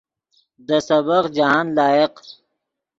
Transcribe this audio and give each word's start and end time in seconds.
دے 0.67 0.77
سبق 0.87 1.25
جاہند 1.35 1.69
لائق 1.77 2.13